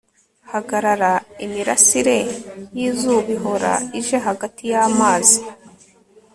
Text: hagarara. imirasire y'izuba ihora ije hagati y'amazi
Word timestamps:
hagarara. 0.51 1.11
imirasire 1.45 2.17
y'izuba 2.77 3.29
ihora 3.37 3.73
ije 3.99 4.17
hagati 4.27 4.63
y'amazi 4.71 5.39